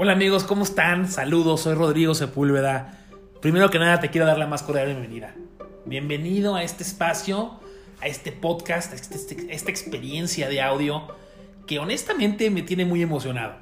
Hola 0.00 0.12
amigos, 0.12 0.44
¿cómo 0.44 0.62
están? 0.62 1.10
Saludos, 1.10 1.62
soy 1.62 1.74
Rodrigo 1.74 2.14
Sepúlveda. 2.14 3.00
Primero 3.42 3.68
que 3.68 3.80
nada 3.80 3.98
te 3.98 4.10
quiero 4.10 4.28
dar 4.28 4.38
la 4.38 4.46
más 4.46 4.62
cordial 4.62 4.86
bienvenida. 4.86 5.34
Bienvenido 5.86 6.54
a 6.54 6.62
este 6.62 6.84
espacio, 6.84 7.58
a 8.00 8.06
este 8.06 8.30
podcast, 8.30 8.92
a 8.92 8.94
este, 8.94 9.16
este, 9.16 9.52
esta 9.52 9.72
experiencia 9.72 10.48
de 10.48 10.62
audio 10.62 11.02
que 11.66 11.80
honestamente 11.80 12.48
me 12.48 12.62
tiene 12.62 12.84
muy 12.84 13.02
emocionado. 13.02 13.56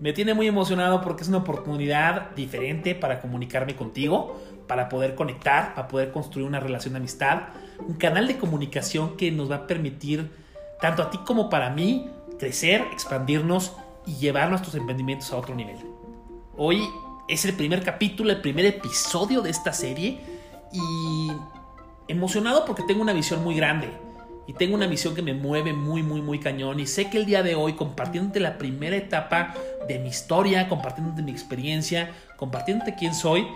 Me 0.00 0.14
tiene 0.14 0.32
muy 0.32 0.46
emocionado 0.46 1.02
porque 1.02 1.24
es 1.24 1.28
una 1.28 1.36
oportunidad 1.36 2.30
diferente 2.30 2.94
para 2.94 3.20
comunicarme 3.20 3.76
contigo, 3.76 4.40
para 4.66 4.88
poder 4.88 5.14
conectar, 5.14 5.74
para 5.74 5.88
poder 5.88 6.10
construir 6.10 6.46
una 6.46 6.58
relación 6.58 6.94
de 6.94 7.00
amistad, 7.00 7.48
un 7.86 7.96
canal 7.96 8.26
de 8.26 8.38
comunicación 8.38 9.18
que 9.18 9.30
nos 9.30 9.50
va 9.50 9.56
a 9.56 9.66
permitir, 9.66 10.30
tanto 10.80 11.02
a 11.02 11.10
ti 11.10 11.18
como 11.18 11.50
para 11.50 11.68
mí, 11.68 12.08
crecer, 12.38 12.80
expandirnos 12.92 13.74
y 14.06 14.16
llevar 14.16 14.50
nuestros 14.50 14.74
emprendimientos 14.74 15.32
a 15.32 15.36
otro 15.36 15.54
nivel. 15.54 15.78
Hoy 16.56 16.82
es 17.28 17.44
el 17.44 17.54
primer 17.54 17.82
capítulo, 17.82 18.30
el 18.30 18.40
primer 18.40 18.66
episodio 18.66 19.40
de 19.40 19.50
esta 19.50 19.72
serie 19.72 20.20
y 20.72 21.30
emocionado 22.08 22.64
porque 22.64 22.82
tengo 22.86 23.02
una 23.02 23.12
visión 23.12 23.42
muy 23.42 23.54
grande 23.54 23.88
y 24.46 24.54
tengo 24.54 24.74
una 24.74 24.86
visión 24.86 25.14
que 25.14 25.22
me 25.22 25.34
mueve 25.34 25.72
muy, 25.72 26.02
muy, 26.02 26.20
muy 26.20 26.40
cañón 26.40 26.80
y 26.80 26.86
sé 26.86 27.08
que 27.08 27.18
el 27.18 27.26
día 27.26 27.42
de 27.42 27.54
hoy 27.54 27.74
compartiéndote 27.74 28.40
la 28.40 28.58
primera 28.58 28.96
etapa 28.96 29.54
de 29.86 29.98
mi 29.98 30.08
historia, 30.08 30.68
compartiéndote 30.68 31.22
mi 31.22 31.30
experiencia, 31.30 32.10
compartiéndote 32.36 32.94
quién 32.96 33.14
soy, 33.14 33.46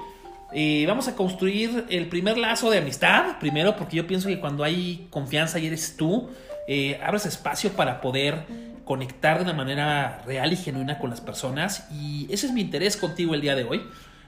eh, 0.53 0.85
vamos 0.87 1.09
a 1.09 1.17
construir 1.17 1.87
el 1.89 2.09
primer 2.09 2.39
lazo 2.39 2.71
de 2.71 2.79
amistad, 2.79 3.39
primero 3.41 3.77
porque 3.77 3.97
yo 3.97 4.07
pienso 4.07 4.29
que 4.29 4.39
cuando 4.39 4.63
hay 4.63 5.09
confianza 5.11 5.59
y 5.59 5.67
eres 5.67 5.97
tú, 5.97 6.29
eh, 6.69 7.01
abres 7.05 7.27
espacio 7.27 7.73
para 7.73 8.01
poder 8.01 8.47
conectar 8.87 9.39
de 9.39 9.43
una 9.43 9.53
manera 9.53 10.23
real 10.25 10.53
y 10.53 10.57
genuina 10.57 11.01
con 11.01 11.11
las 11.11 11.21
personas 11.21 11.89
y 11.91 12.33
ese 12.33 12.47
es 12.47 12.53
mi 12.53 12.61
interés 12.61 12.97
contigo 12.97 13.35
el 13.35 13.41
día 13.41 13.57
de 13.57 13.65
hoy. 13.65 13.83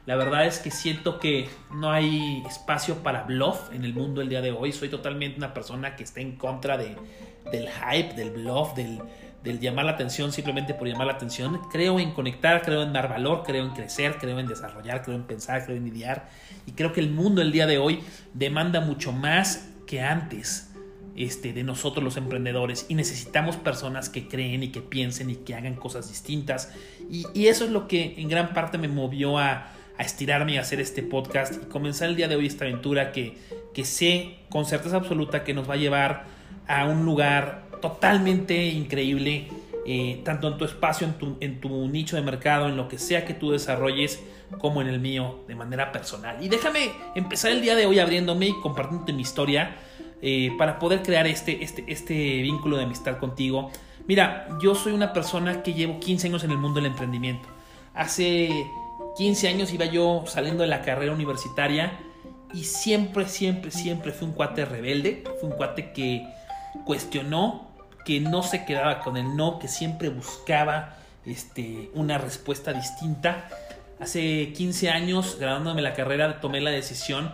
La 0.05 0.17
verdad 0.17 0.47
es 0.47 0.59
que 0.59 0.73
siento 0.73 1.21
que 1.21 1.49
no 1.71 1.93
hay 1.93 2.43
espacio 2.45 2.97
para 3.05 3.23
bluff 3.23 3.73
en 3.73 3.85
el 3.85 3.95
mundo 3.95 4.21
el 4.21 4.29
día 4.29 4.41
de 4.41 4.51
hoy. 4.51 4.73
Soy 4.73 4.89
totalmente 4.89 5.39
una 5.39 5.55
persona 5.55 5.95
que 5.95 6.03
está 6.03 6.21
en 6.21 6.33
contra 6.37 6.77
de, 6.77 6.97
del 7.53 7.69
hype, 7.69 8.15
del 8.15 8.31
bluff, 8.31 8.75
del, 8.75 9.01
del 9.45 9.61
llamar 9.61 9.85
la 9.85 9.93
atención 9.93 10.33
simplemente 10.33 10.75
por 10.75 10.89
llamar 10.89 11.07
la 11.07 11.13
atención. 11.13 11.61
Creo 11.71 12.01
en 12.01 12.11
conectar, 12.11 12.63
creo 12.63 12.83
en 12.83 12.93
dar 12.93 13.09
valor, 13.09 13.45
creo 13.47 13.65
en 13.65 13.71
crecer, 13.71 14.17
creo 14.19 14.41
en 14.41 14.49
desarrollar, 14.49 15.03
creo 15.03 15.15
en 15.15 15.23
pensar, 15.23 15.65
creo 15.65 15.77
en 15.77 15.87
idear. 15.87 16.31
Y 16.67 16.73
creo 16.73 16.93
que 16.93 17.01
el 17.01 17.11
mundo 17.11 17.43
el 17.43 17.53
día 17.53 17.67
de 17.69 17.79
hoy 17.79 18.01
demanda 18.35 18.81
mucho 18.81 19.13
más 19.13 19.69
que 19.87 20.03
antes 20.03 20.68
este, 21.19 21.53
de 21.53 21.65
nosotros 21.65 22.05
los 22.05 22.17
emprendedores 22.17 22.87
y 22.89 22.95
necesitamos 22.95 23.57
personas 23.57 24.09
que 24.09 24.29
creen 24.29 24.63
y 24.63 24.69
que 24.69 24.81
piensen 24.81 25.31
y 25.31 25.35
que 25.35 25.57
hagan 25.57 25.75
cosas 25.75 26.09
distintas. 26.09 26.73
Y, 27.11 27.47
eso 27.49 27.65
es 27.65 27.71
lo 27.71 27.89
que 27.89 28.15
en 28.19 28.29
gran 28.29 28.55
parte 28.55 28.79
me 28.79 28.89
movió 28.89 29.39
a, 29.39 29.73
estirarme 29.99 30.53
y 30.53 30.59
hacer 30.59 30.79
este 30.79 31.03
podcast 31.03 31.55
y 31.61 31.67
comenzar 31.67 32.09
el 32.09 32.15
día 32.15 32.29
de 32.29 32.37
hoy 32.37 32.47
esta 32.47 32.65
aventura 32.65 33.11
que, 33.11 33.37
que 33.75 33.85
sé 33.85 34.37
con 34.49 34.65
certeza 34.65 34.95
absoluta 34.95 35.43
que 35.43 35.55
nos 35.55 35.69
va 35.69 35.75
a 35.75 35.77
llevar 35.77 36.27
a 36.69 36.85
un 36.85 37.05
lugar 37.05 37.65
totalmente 37.81 38.67
increíble, 38.67 39.49
eh, 39.87 40.21
tanto 40.25 40.47
en 40.47 40.57
tu 40.57 40.65
espacio, 40.65 41.05
en 41.05 41.15
tu, 41.15 41.37
en 41.41 41.61
tu 41.61 41.89
nicho 41.89 42.15
de 42.15 42.23
mercado, 42.23 42.69
en 42.69 42.77
lo 42.77 42.87
que 42.87 42.97
sea 42.97 43.25
que 43.25 43.35
tú 43.35 43.51
desarrolles, 43.51 44.23
como 44.59 44.83
en 44.83 44.87
el 44.87 45.01
mío, 45.01 45.41
de 45.49 45.57
manera 45.57 45.91
personal. 45.91 46.37
Y 46.45 46.49
déjame 46.49 46.93
empezar 47.17 47.51
el 47.51 47.61
día 47.61 47.75
de 47.75 47.87
hoy 47.87 47.99
abriéndome 47.99 48.47
y 48.47 48.53
compartiéndote 48.63 49.13
mi 49.13 49.23
historia 49.23 49.79
eh, 50.21 50.53
para 50.59 50.79
poder 50.79 51.03
crear 51.03 51.27
este, 51.27 51.63
este, 51.63 51.85
este 51.87 52.43
vínculo 52.43 52.77
de 52.77 52.85
amistad 52.85 53.19
contigo. 53.19 53.71
Mira, 54.07 54.49
yo 54.61 54.75
soy 54.75 54.93
una 54.93 55.13
persona 55.13 55.63
que 55.63 55.75
llevo 55.75 56.01
15 56.01 56.29
años 56.29 56.45
en 56.45 56.51
el 56.51 56.59
mundo 56.59 56.81
del 56.81 56.91
emprendimiento. 56.91 57.49
Hace 57.95 58.51
15 59.17 59.49
años 59.49 59.73
iba 59.73 59.85
yo 59.85 60.25
saliendo 60.27 60.63
de 60.63 60.69
la 60.69 60.83
carrera 60.83 61.13
universitaria 61.13 61.99
y 62.53 62.65
siempre, 62.65 63.29
siempre, 63.29 63.71
siempre 63.71 64.13
fui 64.13 64.27
un 64.29 64.35
cuate 64.35 64.65
rebelde, 64.65 65.25
fui 65.41 65.51
un 65.51 65.57
cuate 65.57 65.93
que 65.93 66.27
cuestionó, 66.85 67.69
que 68.05 68.21
no 68.21 68.43
se 68.43 68.65
quedaba 68.65 69.01
con 69.01 69.17
el 69.17 69.37
no, 69.37 69.59
que 69.59 69.69
siempre 69.69 70.09
buscaba 70.09 70.97
este, 71.27 71.91
una 71.95 72.19
respuesta 72.19 72.73
distinta. 72.73 73.49
Hace 74.01 74.53
15 74.53 74.91
años, 74.91 75.37
graduándome 75.39 75.83
la 75.83 75.93
carrera, 75.93 76.41
tomé 76.41 76.61
la 76.61 76.71
decisión 76.71 77.33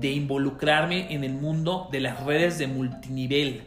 de 0.00 0.12
involucrarme 0.12 1.12
en 1.12 1.24
el 1.24 1.32
mundo 1.32 1.88
de 1.90 2.00
las 2.00 2.24
redes 2.24 2.58
de 2.58 2.66
multinivel. 2.66 3.62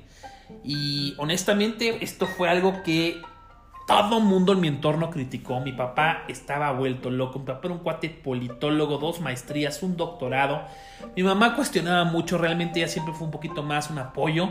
Y 0.63 1.13
honestamente 1.17 2.03
esto 2.03 2.27
fue 2.27 2.49
algo 2.49 2.83
que 2.83 3.21
todo 3.87 4.19
mundo 4.19 4.51
en 4.51 4.59
mi 4.59 4.67
entorno 4.67 5.09
criticó. 5.09 5.61
Mi 5.61 5.71
papá 5.71 6.25
estaba 6.27 6.71
vuelto 6.73 7.09
loco. 7.09 7.39
Mi 7.39 7.45
papá 7.45 7.61
era 7.63 7.73
un 7.73 7.79
cuate 7.79 8.09
politólogo, 8.09 8.97
dos 8.97 9.21
maestrías, 9.21 9.81
un 9.81 9.95
doctorado. 9.95 10.61
Mi 11.15 11.23
mamá 11.23 11.55
cuestionaba 11.55 12.03
mucho. 12.03 12.37
Realmente 12.37 12.79
ella 12.79 12.89
siempre 12.89 13.13
fue 13.13 13.25
un 13.25 13.31
poquito 13.31 13.63
más 13.63 13.89
un 13.89 13.99
apoyo. 13.99 14.49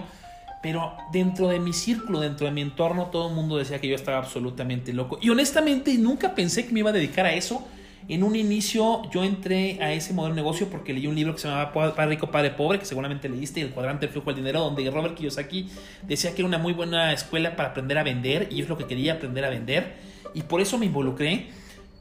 Pero 0.62 0.96
dentro 1.12 1.48
de 1.48 1.60
mi 1.60 1.74
círculo, 1.74 2.20
dentro 2.20 2.46
de 2.46 2.52
mi 2.52 2.62
entorno, 2.62 3.06
todo 3.06 3.28
el 3.28 3.34
mundo 3.34 3.58
decía 3.58 3.78
que 3.78 3.88
yo 3.88 3.94
estaba 3.94 4.18
absolutamente 4.18 4.94
loco. 4.94 5.18
Y 5.20 5.28
honestamente 5.28 5.94
nunca 5.98 6.34
pensé 6.34 6.66
que 6.66 6.72
me 6.72 6.80
iba 6.80 6.90
a 6.90 6.94
dedicar 6.94 7.26
a 7.26 7.34
eso. 7.34 7.62
En 8.08 8.22
un 8.22 8.36
inicio 8.36 9.02
yo 9.10 9.24
entré 9.24 9.82
a 9.82 9.92
ese 9.92 10.12
modelo 10.12 10.36
de 10.36 10.40
negocio 10.40 10.68
porque 10.70 10.92
leí 10.92 11.08
un 11.08 11.16
libro 11.16 11.34
que 11.34 11.40
se 11.40 11.48
llamaba 11.48 11.72
Padre 11.72 12.06
Rico, 12.06 12.30
Padre 12.30 12.50
Pobre, 12.52 12.78
que 12.78 12.84
seguramente 12.84 13.28
leíste, 13.28 13.60
El 13.60 13.70
cuadrante 13.70 14.06
del 14.06 14.12
flujo 14.12 14.30
del 14.30 14.36
dinero, 14.36 14.60
donde 14.60 14.88
Robert 14.90 15.16
Kiyosaki 15.16 15.68
decía 16.06 16.32
que 16.32 16.42
era 16.42 16.46
una 16.46 16.58
muy 16.58 16.72
buena 16.72 17.12
escuela 17.12 17.56
para 17.56 17.70
aprender 17.70 17.98
a 17.98 18.04
vender 18.04 18.46
y 18.52 18.62
es 18.62 18.68
lo 18.68 18.78
que 18.78 18.84
quería, 18.84 19.14
aprender 19.14 19.44
a 19.44 19.50
vender. 19.50 19.94
Y 20.34 20.42
por 20.42 20.60
eso 20.60 20.78
me 20.78 20.86
involucré, 20.86 21.46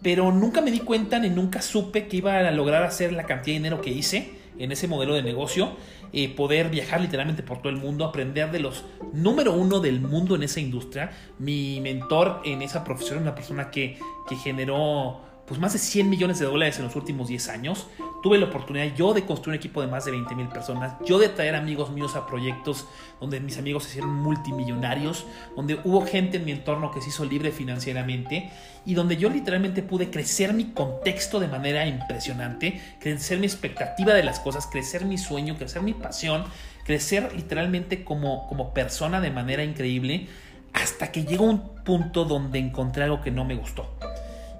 pero 0.03 0.31
nunca 0.31 0.61
me 0.61 0.69
di 0.69 0.79
cuenta 0.79 1.17
ni 1.17 1.29
nunca 1.29 1.63
supe 1.63 2.07
que 2.07 2.17
iba 2.17 2.37
a 2.37 2.51
lograr 2.51 2.83
hacer 2.83 3.11
la 3.11 3.23
cantidad 3.23 3.55
de 3.55 3.59
dinero 3.59 3.81
que 3.81 3.89
hice 3.89 4.29
en 4.59 4.71
ese 4.71 4.87
modelo 4.87 5.15
de 5.15 5.23
negocio, 5.23 5.71
eh, 6.13 6.29
poder 6.29 6.69
viajar 6.69 7.01
literalmente 7.01 7.41
por 7.41 7.57
todo 7.57 7.69
el 7.69 7.77
mundo, 7.77 8.05
aprender 8.05 8.51
de 8.51 8.59
los 8.59 8.85
número 9.11 9.53
uno 9.53 9.79
del 9.79 10.01
mundo 10.01 10.35
en 10.35 10.43
esa 10.43 10.59
industria. 10.59 11.11
Mi 11.39 11.81
mentor 11.81 12.41
en 12.45 12.61
esa 12.61 12.83
profesión, 12.83 13.17
una 13.23 13.33
persona 13.33 13.71
que, 13.71 13.97
que 14.29 14.35
generó 14.35 15.24
pues 15.47 15.59
más 15.59 15.73
de 15.73 15.79
100 15.79 16.09
millones 16.09 16.39
de 16.39 16.45
dólares 16.45 16.77
en 16.79 16.85
los 16.85 16.95
últimos 16.95 17.27
10 17.27 17.49
años. 17.49 17.87
Tuve 18.23 18.39
la 18.39 18.47
oportunidad 18.47 18.95
yo 18.95 19.13
de 19.13 19.23
construir 19.25 19.57
un 19.57 19.59
equipo 19.59 19.81
de 19.81 19.87
más 19.87 20.05
de 20.05 20.11
20 20.11 20.33
mil 20.33 20.47
personas, 20.47 20.95
yo 21.05 21.19
de 21.19 21.29
traer 21.29 21.53
amigos 21.53 21.91
míos 21.91 22.15
a 22.15 22.25
proyectos 22.25 22.87
donde 23.19 23.39
mis 23.39 23.59
amigos 23.59 23.83
se 23.83 23.89
hicieron 23.89 24.13
multimillonarios, 24.13 25.27
donde 25.55 25.79
hubo 25.83 26.05
gente 26.05 26.37
en 26.37 26.45
mi 26.45 26.51
entorno 26.51 26.89
que 26.91 27.01
se 27.01 27.09
hizo 27.09 27.23
libre 27.25 27.51
financieramente 27.51 28.49
y 28.85 28.95
donde 28.95 29.17
yo 29.17 29.29
literalmente 29.29 29.83
pude 29.83 30.09
crecer 30.09 30.53
mi 30.53 30.71
contexto 30.71 31.39
de 31.39 31.47
manera 31.47 31.85
impresionante, 31.85 32.81
crecer 32.99 33.39
mi 33.39 33.45
expectativa 33.45 34.13
de 34.15 34.23
las 34.23 34.39
cosas, 34.39 34.65
crecer 34.65 35.05
mi 35.05 35.19
sueño, 35.19 35.55
crecer 35.57 35.83
mi 35.83 35.93
pasión, 35.93 36.45
crecer 36.83 37.31
literalmente 37.35 38.03
como, 38.03 38.47
como 38.47 38.73
persona 38.73 39.21
de 39.21 39.29
manera 39.29 39.63
increíble, 39.63 40.27
hasta 40.73 41.11
que 41.11 41.23
llegó 41.23 41.45
un 41.45 41.75
punto 41.83 42.25
donde 42.25 42.57
encontré 42.57 43.03
algo 43.03 43.21
que 43.21 43.31
no 43.31 43.45
me 43.45 43.55
gustó. 43.55 43.87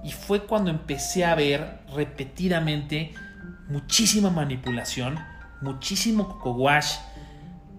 Y 0.06 0.12
fue 0.12 0.46
cuando 0.46 0.70
empecé 0.70 1.26
a 1.26 1.34
ver 1.34 1.80
repetidamente 1.96 3.16
muchísima 3.68 4.30
manipulación, 4.30 5.18
muchísimo 5.62 6.30
coco 6.30 6.52
wash 6.52 6.98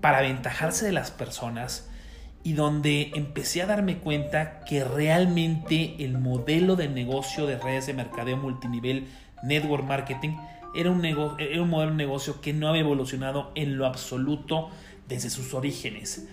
para 0.01 0.19
aventajarse 0.19 0.85
de 0.87 0.91
las 0.91 1.13
personas 1.13 1.89
y 2.43 2.55
donde 2.55 3.13
empecé 3.15 3.63
a 3.63 3.67
darme 3.67 3.99
cuenta 3.99 4.65
que 4.65 4.83
realmente 4.83 5.95
el 6.01 6.19
modelo 6.19 6.75
de 6.75 6.89
negocio 6.89 7.47
de 7.47 7.59
redes 7.59 7.87
de 7.87 7.95
mercadeo 7.95 8.37
multinivel, 8.37 9.07
network 9.45 9.85
marketing, 9.85 10.37
era 10.75 10.91
un, 10.91 11.05
era 11.05 11.63
un 11.63 11.71
modelo 11.71 11.93
de 11.93 11.97
negocio 11.97 12.41
que 12.41 12.53
no 12.53 12.69
había 12.69 12.81
evolucionado 12.81 13.53
en 13.55 13.79
lo 13.79 13.87
absoluto 13.87 14.71
desde 15.07 15.31
sus 15.31 15.55
orígenes. 15.55 16.29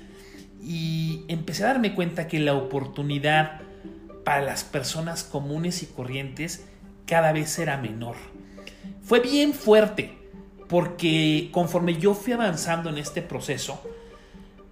Y 0.59 1.23
empecé 1.27 1.65
a 1.65 1.67
darme 1.67 1.93
cuenta 1.93 2.27
que 2.27 2.39
la 2.39 2.55
oportunidad 2.55 3.61
para 4.23 4.41
las 4.41 4.63
personas 4.63 5.23
comunes 5.23 5.83
y 5.83 5.87
corrientes 5.87 6.65
cada 7.05 7.31
vez 7.31 7.57
era 7.59 7.77
menor. 7.77 8.15
Fue 9.01 9.19
bien 9.19 9.53
fuerte 9.53 10.17
porque 10.69 11.49
conforme 11.51 11.97
yo 11.97 12.13
fui 12.13 12.33
avanzando 12.33 12.89
en 12.89 12.97
este 12.97 13.21
proceso, 13.21 13.81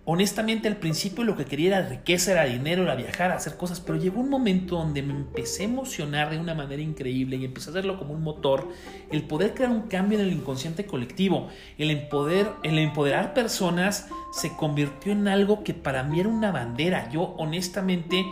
honestamente 0.05 0.67
al 0.67 0.77
principio 0.77 1.23
lo 1.23 1.37
que 1.37 1.45
quería 1.45 1.77
era 1.77 1.89
riqueza, 1.89 2.31
era 2.31 2.45
dinero, 2.45 2.83
era 2.83 2.95
viajar, 2.95 3.31
hacer 3.31 3.55
cosas, 3.57 3.79
pero 3.79 3.99
llegó 3.99 4.21
un 4.21 4.29
momento 4.29 4.77
donde 4.77 5.03
me 5.03 5.13
empecé 5.13 5.63
a 5.63 5.65
emocionar 5.65 6.31
de 6.31 6.39
una 6.39 6.55
manera 6.55 6.81
increíble 6.81 7.35
y 7.35 7.45
empecé 7.45 7.69
a 7.69 7.71
hacerlo 7.71 7.99
como 7.99 8.13
un 8.13 8.23
motor, 8.23 8.69
el 9.11 9.23
poder 9.23 9.53
crear 9.53 9.69
un 9.69 9.83
cambio 9.83 10.19
en 10.19 10.25
el 10.25 10.33
inconsciente 10.33 10.85
colectivo, 10.85 11.49
el, 11.77 11.91
empoder, 11.91 12.49
el 12.63 12.79
empoderar 12.79 13.33
personas 13.33 14.07
se 14.33 14.55
convirtió 14.55 15.11
en 15.11 15.27
algo 15.27 15.63
que 15.63 15.73
para 15.73 16.03
mí 16.03 16.19
era 16.19 16.29
una 16.29 16.51
bandera. 16.51 17.09
Yo 17.09 17.35
honestamente 17.37 18.25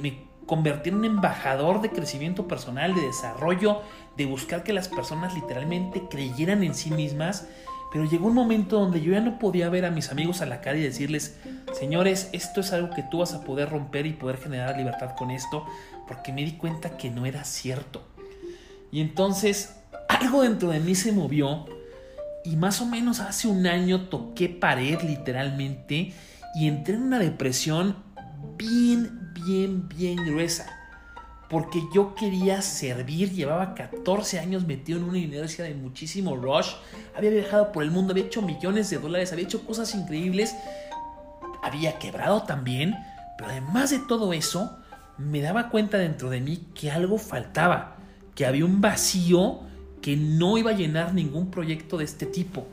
me 0.00 0.32
convertí 0.46 0.90
en 0.90 0.96
un 0.96 1.04
embajador 1.04 1.80
de 1.80 1.90
crecimiento 1.90 2.48
personal, 2.48 2.94
de 2.94 3.02
desarrollo, 3.02 3.82
de 4.16 4.26
buscar 4.26 4.62
que 4.64 4.72
las 4.72 4.88
personas 4.88 5.34
literalmente 5.34 6.02
creyeran 6.10 6.62
en 6.62 6.74
sí 6.74 6.90
mismas, 6.90 7.48
Pero 7.92 8.06
llegó 8.06 8.28
un 8.28 8.34
momento 8.34 8.80
donde 8.80 9.02
yo 9.02 9.12
ya 9.12 9.20
no 9.20 9.38
podía 9.38 9.68
ver 9.68 9.84
a 9.84 9.90
mis 9.90 10.10
amigos 10.10 10.40
a 10.40 10.46
la 10.46 10.62
cara 10.62 10.78
y 10.78 10.82
decirles, 10.82 11.36
señores, 11.74 12.30
esto 12.32 12.62
es 12.62 12.72
algo 12.72 12.88
que 12.94 13.02
tú 13.02 13.18
vas 13.18 13.34
a 13.34 13.44
poder 13.44 13.68
romper 13.68 14.06
y 14.06 14.14
poder 14.14 14.38
generar 14.38 14.78
libertad 14.78 15.14
con 15.14 15.30
esto, 15.30 15.66
porque 16.08 16.32
me 16.32 16.42
di 16.42 16.52
cuenta 16.52 16.96
que 16.96 17.10
no 17.10 17.26
era 17.26 17.44
cierto. 17.44 18.02
Y 18.90 19.02
entonces 19.02 19.76
algo 20.08 20.42
dentro 20.42 20.70
de 20.70 20.80
mí 20.80 20.94
se 20.94 21.12
movió 21.12 21.66
y 22.44 22.56
más 22.56 22.80
o 22.80 22.86
menos 22.86 23.20
hace 23.20 23.48
un 23.48 23.66
año 23.66 24.08
toqué 24.08 24.48
pared 24.48 25.00
literalmente 25.02 26.12
y 26.54 26.68
entré 26.68 26.94
en 26.94 27.02
una 27.02 27.18
depresión 27.18 27.96
bien, 28.62 29.30
bien, 29.34 29.88
bien 29.88 30.16
gruesa. 30.16 30.66
Porque 31.48 31.82
yo 31.94 32.14
quería 32.14 32.62
servir, 32.62 33.32
llevaba 33.32 33.74
14 33.74 34.38
años 34.38 34.66
metido 34.66 34.98
en 34.98 35.04
una 35.04 35.18
inercia 35.18 35.64
de 35.64 35.74
muchísimo 35.74 36.36
rush, 36.36 36.70
había 37.14 37.30
viajado 37.30 37.72
por 37.72 37.82
el 37.82 37.90
mundo, 37.90 38.12
había 38.12 38.24
hecho 38.24 38.40
millones 38.40 38.88
de 38.88 38.98
dólares, 38.98 39.32
había 39.32 39.44
hecho 39.44 39.66
cosas 39.66 39.94
increíbles, 39.94 40.54
había 41.62 41.98
quebrado 41.98 42.44
también, 42.44 42.96
pero 43.36 43.50
además 43.50 43.90
de 43.90 43.98
todo 43.98 44.32
eso, 44.32 44.78
me 45.18 45.42
daba 45.42 45.68
cuenta 45.68 45.98
dentro 45.98 46.30
de 46.30 46.40
mí 46.40 46.68
que 46.74 46.90
algo 46.90 47.18
faltaba, 47.18 47.96
que 48.34 48.46
había 48.46 48.64
un 48.64 48.80
vacío 48.80 49.60
que 50.00 50.16
no 50.16 50.56
iba 50.56 50.70
a 50.70 50.74
llenar 50.74 51.12
ningún 51.12 51.50
proyecto 51.50 51.98
de 51.98 52.04
este 52.04 52.24
tipo. 52.24 52.66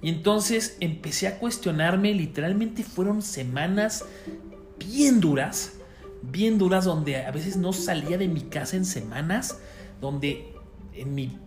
Y 0.00 0.08
entonces 0.08 0.78
empecé 0.80 1.28
a 1.28 1.38
cuestionarme, 1.38 2.14
literalmente 2.14 2.82
fueron 2.82 3.20
semanas 3.20 4.04
bien 4.84 5.20
duras, 5.20 5.74
bien 6.22 6.58
duras 6.58 6.84
donde 6.84 7.24
a 7.24 7.30
veces 7.30 7.56
no 7.56 7.72
salía 7.72 8.18
de 8.18 8.28
mi 8.28 8.42
casa 8.42 8.76
en 8.76 8.84
semanas, 8.84 9.58
donde 10.00 10.52
en 10.94 11.14
mi 11.14 11.38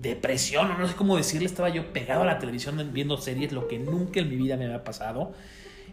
depresión, 0.00 0.68
no 0.78 0.86
sé 0.86 0.94
cómo 0.94 1.16
decirle, 1.16 1.46
estaba 1.46 1.70
yo 1.70 1.92
pegado 1.92 2.22
a 2.22 2.26
la 2.26 2.38
televisión 2.38 2.90
viendo 2.92 3.16
series, 3.16 3.52
lo 3.52 3.68
que 3.68 3.78
nunca 3.78 4.20
en 4.20 4.28
mi 4.28 4.36
vida 4.36 4.56
me 4.56 4.66
había 4.66 4.84
pasado. 4.84 5.32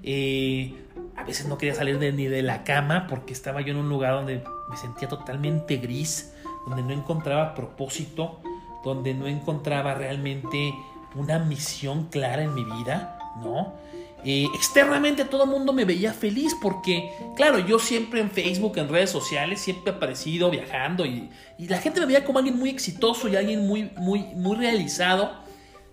Eh, 0.04 0.74
a 1.16 1.24
veces 1.24 1.48
no 1.48 1.58
quería 1.58 1.76
salir 1.76 1.98
ni 1.98 2.26
de 2.26 2.42
la 2.42 2.64
cama 2.64 3.08
porque 3.08 3.34
estaba 3.34 3.62
yo 3.62 3.72
en 3.72 3.78
un 3.78 3.90
lugar 3.90 4.14
donde 4.14 4.44
me 4.70 4.78
sentía 4.78 5.08
totalmente 5.08 5.78
gris, 5.78 6.34
donde 6.68 6.84
no 6.84 6.92
encontraba 6.92 7.54
propósito, 7.54 8.40
donde 8.84 9.14
no 9.14 9.28
encontraba 9.28 9.94
realmente 9.94 10.74
una 11.16 11.40
misión 11.40 12.06
clara 12.06 12.44
en 12.44 12.54
mi 12.54 12.64
vida, 12.64 13.20
¿no? 13.44 13.74
Externamente 14.24 15.26
todo 15.26 15.46
el 15.46 15.50
mundo 15.50 15.74
me 15.74 15.86
veía 15.86 16.14
feliz 16.14 16.56
porque, 16.62 17.12
claro, 17.36 17.60
yo 17.60 17.80
siempre 17.80 18.22
en 18.22 18.30
Facebook, 18.30 18.78
en 18.78 18.88
redes 18.88 19.10
sociales, 19.10 19.62
siempre 19.62 19.92
he 19.92 19.96
aparecido 19.96 20.52
viajando 20.52 21.06
y, 21.06 21.30
la 21.60 21.78
gente 21.78 22.00
me 22.00 22.08
veía 22.08 22.24
como 22.26 22.40
alguien 22.40 22.58
muy 22.58 22.70
exitoso 22.70 23.28
y 23.28 23.36
alguien 23.36 23.68
muy, 23.68 23.92
muy, 23.98 24.24
muy 24.36 24.58
realizado. 24.58 25.32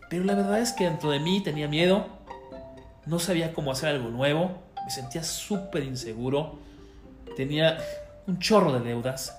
Pero 0.09 0.25
la 0.25 0.35
verdad 0.35 0.61
es 0.61 0.73
que 0.73 0.85
dentro 0.85 1.11
de 1.11 1.21
mí 1.21 1.43
tenía 1.43 1.69
miedo, 1.69 2.07
no 3.05 3.19
sabía 3.19 3.53
cómo 3.53 3.73
hacer 3.73 3.91
algo 3.91 4.09
nuevo, 4.09 4.63
me 4.85 4.91
sentía 4.91 5.23
súper 5.23 5.85
inseguro, 5.85 6.59
tenía 7.37 7.79
un 8.27 8.39
chorro 8.39 8.73
de 8.73 8.81
deudas, 8.81 9.39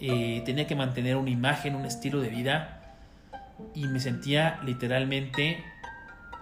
eh, 0.00 0.42
tenía 0.44 0.66
que 0.66 0.74
mantener 0.74 1.16
una 1.16 1.30
imagen, 1.30 1.74
un 1.74 1.86
estilo 1.86 2.20
de 2.20 2.28
vida 2.28 2.80
y 3.74 3.86
me 3.86 4.00
sentía 4.00 4.60
literalmente 4.64 5.64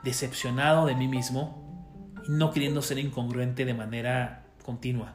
decepcionado 0.03 0.87
de 0.87 0.95
mí 0.95 1.09
mismo 1.09 1.63
no 2.29 2.51
queriendo 2.51 2.83
ser 2.83 2.99
incongruente 2.99 3.65
de 3.65 3.75
manera 3.75 4.45
continua. 4.65 5.15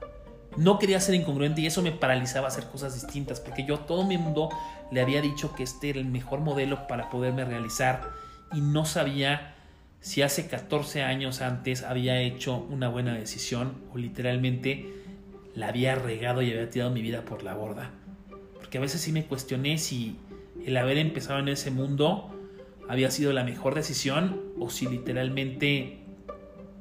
No 0.58 0.80
quería 0.80 1.00
ser 1.00 1.16
incongruente 1.16 1.62
y 1.62 1.68
eso 1.68 1.82
me 1.82 1.92
paralizaba 1.92 2.48
a 2.48 2.50
hacer 2.50 2.66
cosas 2.66 2.94
distintas 2.94 3.40
porque 3.40 3.66
yo 3.66 3.80
todo 3.80 4.04
mi 4.06 4.18
mundo 4.18 4.50
le 4.92 5.02
había 5.02 5.22
dicho 5.22 5.54
que 5.54 5.64
este 5.64 5.90
era 5.90 6.00
el 6.00 6.06
mejor 6.06 6.40
modelo 6.40 6.88
para 6.88 7.10
poderme 7.10 7.46
realizar 7.46 8.10
y 8.54 8.62
no 8.62 8.86
sabía 8.86 9.54
si 10.00 10.22
hace 10.22 10.48
14 10.48 11.04
años 11.04 11.42
antes 11.42 11.84
había 11.84 12.20
hecho 12.22 12.58
una 12.70 12.88
buena 12.88 13.14
decisión 13.14 13.84
o 13.94 13.98
literalmente 13.98 14.94
la 15.54 15.70
había 15.70 15.96
regado 15.96 16.42
y 16.42 16.52
había 16.52 16.70
tirado 16.70 16.92
mi 16.92 17.02
vida 17.02 17.24
por 17.24 17.44
la 17.44 17.54
borda. 17.54 17.92
Porque 18.56 18.78
a 18.78 18.82
veces 18.82 19.02
sí 19.02 19.12
me 19.12 19.26
cuestioné 19.26 19.78
si 19.78 20.18
el 20.66 20.78
haber 20.78 20.98
empezado 20.98 21.40
en 21.40 21.50
ese 21.50 21.72
mundo 21.72 22.34
había 22.88 23.12
sido 23.12 23.34
la 23.34 23.44
mejor 23.44 23.76
decisión 23.76 24.47
o 24.60 24.70
si 24.70 24.88
literalmente 24.88 26.00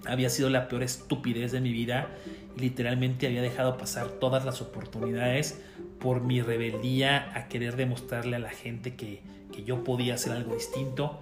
había 0.07 0.31
sido 0.31 0.51
la 0.51 0.69
peor 0.69 0.83
estupidez 0.83 1.53
de 1.53 1.61
mi 1.61 1.73
vida 1.73 2.09
y 2.57 2.61
literalmente 2.61 3.27
había 3.27 3.43
dejado 3.43 3.77
pasar 3.77 4.09
todas 4.09 4.45
las 4.45 4.63
oportunidades 4.63 5.61
por 5.99 6.21
mi 6.23 6.41
rebeldía 6.41 7.33
a 7.35 7.49
querer 7.49 7.77
demostrarle 7.77 8.37
a 8.37 8.39
la 8.39 8.51
gente 8.51 8.95
que, 8.95 9.23
que 9.53 9.65
yo 9.65 9.85
podía 9.85 10.15
hacer 10.15 10.33
algo 10.33 10.55
distinto. 10.55 11.21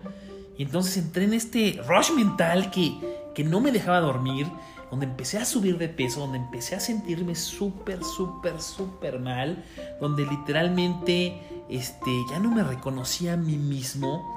Y 0.57 0.63
entonces 0.65 0.97
entré 0.97 1.25
en 1.25 1.35
este 1.35 1.81
rush 1.87 2.13
mental 2.13 2.71
que, 2.71 2.95
que 3.35 3.45
no 3.45 3.61
me 3.61 3.73
dejaba 3.73 4.01
dormir, 4.01 4.47
donde 4.91 5.07
empecé 5.07 5.39
a 5.39 5.45
subir 5.45 5.79
de 5.79 5.89
peso, 5.89 6.21
donde 6.21 6.39
empecé 6.39 6.77
a 6.77 6.81
sentirme 6.81 7.35
súper, 7.35 8.05
súper, 8.05 8.61
súper 8.61 9.19
mal, 9.19 9.65
donde 10.01 10.25
literalmente 10.25 11.41
este, 11.69 12.11
ya 12.31 12.39
no 12.39 12.51
me 12.51 12.63
reconocía 12.63 13.33
a 13.33 13.37
mí 13.37 13.57
mismo 13.57 14.37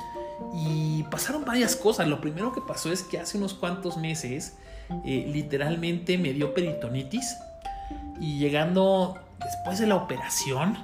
y 0.53 1.03
pasaron 1.03 1.45
varias 1.45 1.75
cosas. 1.75 2.07
Lo 2.07 2.21
primero 2.21 2.53
que 2.53 2.61
pasó 2.61 2.91
es 2.91 3.03
que 3.03 3.19
hace 3.19 3.37
unos 3.37 3.53
cuantos 3.53 3.97
meses 3.97 4.57
eh, 5.05 5.29
literalmente 5.31 6.17
me 6.17 6.33
dio 6.33 6.53
peritonitis 6.53 7.37
y 8.19 8.39
llegando 8.39 9.17
después 9.43 9.79
de 9.79 9.87
la 9.87 9.95
operación, 9.95 10.77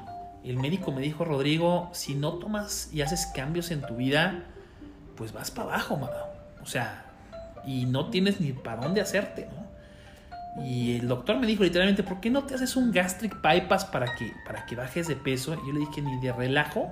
el 0.44 0.58
médico 0.58 0.92
me 0.92 1.02
dijo, 1.02 1.26
Rodrigo, 1.26 1.90
si 1.94 2.16
no 2.16 2.34
tomas 2.34 2.90
y 2.92 3.02
haces 3.02 3.28
cambios 3.28 3.72
en 3.72 3.82
tu 3.82 3.96
vida, 3.96 4.44
pues 5.16 5.34
vas 5.34 5.52
para 5.52 5.70
abajo, 5.70 5.98
mano. 5.98 6.14
O 6.62 6.66
sea, 6.66 7.06
y 7.66 7.86
no 7.86 8.10
tienes 8.10 8.40
ni 8.42 8.54
para 8.54 8.82
dónde 8.82 9.02
hacerte, 9.02 9.48
¿no? 9.48 9.64
Y 10.64 10.98
el 10.98 11.08
doctor 11.08 11.40
me 11.40 11.48
dijo 11.48 11.64
literalmente, 11.64 12.04
¿por 12.04 12.20
qué 12.20 12.30
no 12.30 12.44
te 12.44 12.54
haces 12.54 12.76
un 12.76 12.92
gastric 12.92 13.42
bypass 13.42 13.86
para 13.86 14.14
que, 14.16 14.32
para 14.46 14.66
que 14.66 14.76
bajes 14.76 15.08
de 15.08 15.16
peso? 15.16 15.56
Y 15.56 15.68
yo 15.68 15.74
le 15.74 15.80
dije, 15.80 16.02
ni 16.02 16.20
de 16.20 16.32
relajo 16.32 16.92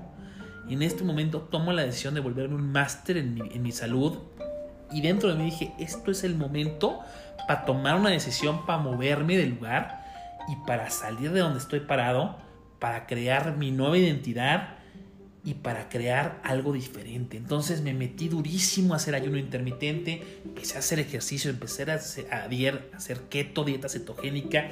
en 0.70 0.82
este 0.82 1.04
momento 1.04 1.42
tomo 1.42 1.74
la 1.74 1.84
decisión 1.84 2.14
de 2.14 2.20
volverme 2.20 2.56
un 2.56 2.72
máster 2.72 3.18
en 3.18 3.62
mi, 3.62 3.72
salud. 3.72 4.20
Y 4.92 5.02
dentro 5.02 5.30
de 5.30 5.36
mí 5.36 5.46
dije, 5.46 5.74
esto 5.80 6.12
es 6.12 6.24
el 6.24 6.36
momento 6.36 7.00
para 7.48 7.66
tomar 7.66 7.96
una 7.96 8.10
decisión, 8.10 8.66
para 8.66 8.80
moverme 8.80 9.38
del 9.38 9.52
lugar 9.52 10.06
y 10.48 10.56
para 10.68 10.90
salir 10.90 11.32
de 11.32 11.40
donde 11.40 11.60
estoy 11.60 11.82
parado, 11.82 12.38
para 12.80 13.08
crear 13.08 13.58
mi 13.58 13.72
nueva 13.72 13.98
identidad 13.98 14.76
y 15.44 15.56
para 15.56 15.90
crear 15.90 16.40
algo 16.44 16.74
diferente. 16.74 17.38
Entonces 17.38 17.82
me 17.82 17.94
metí 17.94 18.28
durísimo 18.28 18.94
a 18.94 18.98
hacer 18.98 19.16
ayuno 19.16 19.38
intermitente, 19.38 20.42
empecé 20.46 20.76
a 20.76 20.80
hacer 20.80 21.00
ejercicio, 21.00 21.50
empecé 21.50 21.90
a 21.90 21.96
hacer, 21.96 22.28
a 22.32 22.98
hacer 22.98 23.22
keto, 23.30 23.64
dieta 23.64 23.90
cetogénica 23.90 24.72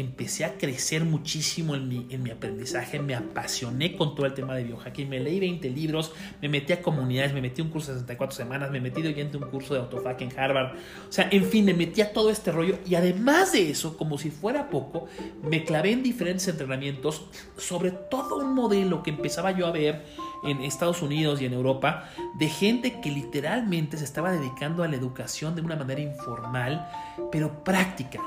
empecé 0.00 0.44
a 0.44 0.58
crecer 0.58 1.04
muchísimo 1.04 1.74
en 1.74 1.88
mi, 1.88 2.06
en 2.10 2.22
mi 2.22 2.30
aprendizaje, 2.30 2.98
me 2.98 3.14
apasioné 3.14 3.96
con 3.96 4.14
todo 4.14 4.26
el 4.26 4.34
tema 4.34 4.54
de 4.54 4.64
biohacking, 4.64 5.08
me 5.08 5.20
leí 5.20 5.40
20 5.40 5.70
libros, 5.70 6.12
me 6.40 6.48
metí 6.48 6.72
a 6.72 6.82
comunidades, 6.82 7.32
me 7.32 7.40
metí 7.40 7.60
a 7.60 7.64
un 7.64 7.70
curso 7.70 7.92
de 7.92 7.98
64 7.98 8.36
semanas, 8.36 8.70
me 8.70 8.80
metí 8.80 9.02
de 9.02 9.08
oyente 9.08 9.36
un 9.36 9.50
curso 9.50 9.74
de 9.74 9.80
autofac 9.80 10.20
en 10.22 10.38
Harvard, 10.38 10.76
o 11.08 11.12
sea, 11.12 11.28
en 11.30 11.44
fin, 11.44 11.64
me 11.64 11.74
metí 11.74 12.00
a 12.00 12.12
todo 12.12 12.30
este 12.30 12.52
rollo 12.52 12.78
y 12.86 12.94
además 12.94 13.52
de 13.52 13.70
eso, 13.70 13.96
como 13.96 14.18
si 14.18 14.30
fuera 14.30 14.70
poco, 14.70 15.06
me 15.42 15.64
clavé 15.64 15.92
en 15.92 16.02
diferentes 16.02 16.46
entrenamientos 16.48 17.26
sobre 17.56 17.90
todo 17.90 18.36
un 18.36 18.54
modelo 18.54 19.02
que 19.02 19.10
empezaba 19.10 19.50
yo 19.52 19.66
a 19.66 19.72
ver 19.72 20.04
en 20.44 20.60
Estados 20.62 21.02
Unidos 21.02 21.40
y 21.40 21.46
en 21.46 21.52
Europa 21.52 22.10
de 22.38 22.48
gente 22.48 23.00
que 23.00 23.10
literalmente 23.10 23.96
se 23.96 24.04
estaba 24.04 24.30
dedicando 24.32 24.82
a 24.82 24.88
la 24.88 24.96
educación 24.96 25.54
de 25.54 25.62
una 25.62 25.76
manera 25.76 26.00
informal, 26.00 26.88
pero 27.30 27.64
práctica. 27.64 28.20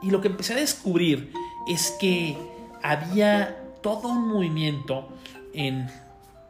Y 0.00 0.10
lo 0.10 0.20
que 0.20 0.28
empecé 0.28 0.54
a 0.54 0.56
descubrir 0.56 1.32
es 1.68 1.96
que 2.00 2.36
había 2.82 3.56
todo 3.82 4.08
un 4.08 4.28
movimiento 4.28 5.08
en 5.54 5.88